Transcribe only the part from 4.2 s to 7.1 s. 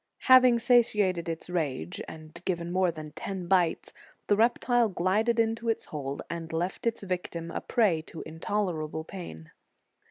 the reptile glided into its hole, and left its